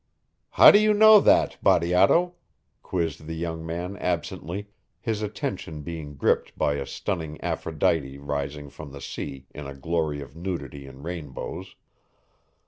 "How 0.49 0.71
do 0.71 0.79
you 0.79 0.95
know 0.95 1.19
that 1.19 1.57
Bateato?" 1.61 2.33
quizzed 2.81 3.27
the 3.27 3.35
young 3.35 3.63
man 3.63 3.97
absently, 3.97 4.69
his 4.99 5.21
attention 5.21 5.83
being 5.83 6.15
gripped 6.15 6.57
by 6.57 6.73
a 6.77 6.87
stunning 6.87 7.39
aphrodite 7.43 8.17
rising 8.19 8.71
from 8.71 8.93
the 8.93 8.99
sea 8.99 9.45
in 9.53 9.67
a 9.67 9.75
glory 9.77 10.19
of 10.19 10.35
nudity 10.35 10.87
and 10.87 11.03
rainbows. 11.03 11.75